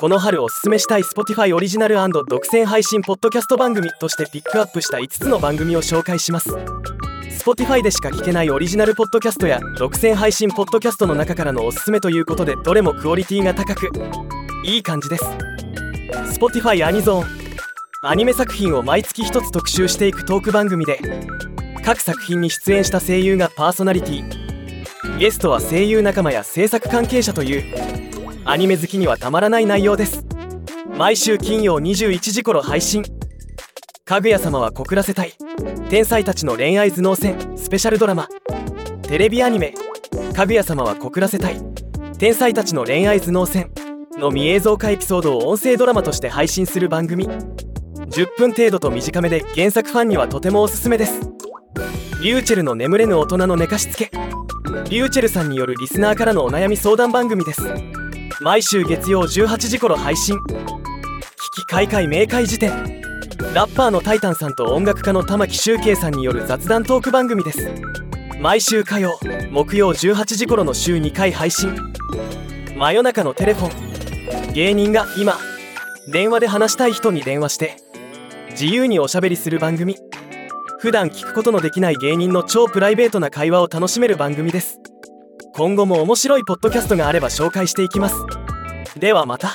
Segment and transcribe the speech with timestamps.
[0.00, 6.54] この春おすすめしたい Spotify オリジナル独占配信ポッドキャスト番組としてピックアップした5つの番組を紹介します。
[7.38, 13.90] Spotify でしか聞けないオリジナルポッドキャストや独占配信ポッドキャストの中からのおすすめということでどれもクオリティが高く
[14.64, 15.24] いい感じです。
[16.40, 17.26] Spotify アニゾーン
[18.02, 20.98] アニメ作品を毎月1つ特集していくトーク番組で
[21.84, 25.18] 各作品に出演した声優がパーソナリティ。
[25.18, 27.58] ゲストは声優仲間や制作関係者とい
[28.16, 30.24] うアニメ好きにはたまらない内容です。
[30.96, 33.04] 毎週金曜21時頃配信。
[34.04, 35.34] かぐや様は告らせたい。
[35.88, 37.36] 天才たちの恋愛頭脳戦。
[37.56, 38.28] スペシャルドラマ。
[39.02, 39.74] テレビアニメ。
[40.34, 41.60] かぐや様は告らせたい。
[42.18, 43.70] 天才たちの恋愛頭脳戦。
[44.18, 47.28] の未映像化エピソードを音声ドラマとして配信する番組。
[47.28, 51.20] 10分程度と短めで原作ファンにはとてもおすすめです。
[52.22, 54.10] リューチェルの眠れぬ大人の寝かしつけ。
[54.90, 57.62] リューチェルさんによるリスナーからのお悩み相談番組です。
[58.42, 60.38] 毎週月曜18時頃配信。
[60.38, 62.70] 危機開会明快辞典
[63.52, 67.68] ラッパーのタイタンさんと音楽家の玉木周慶さんによる雑談トーク番組です。
[68.40, 69.18] 毎週火曜
[69.50, 71.76] 木曜18時頃の週2回配信。
[72.74, 74.52] 真夜中のテレフォン。
[74.54, 75.36] 芸人が今
[76.10, 77.76] 電話で話したい人に電話して
[78.52, 79.96] 自由におしゃべりする番組。
[80.78, 84.80] 普段聞くことのできない芸人の超プライベートな会話を楽しめる番組です。
[85.60, 88.16] 今後も面白いポッドキャストがあれば紹介していきます。
[88.98, 89.54] ではまた。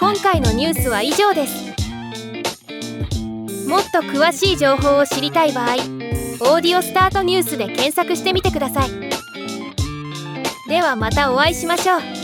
[0.00, 1.70] 今回のニュースは以上です。
[3.68, 5.74] もっと詳しい情報を知りたい場合
[6.54, 8.90] 「オーディオスタートニュース」で検索してみてください。
[10.68, 12.21] ではまたお会いしましょう。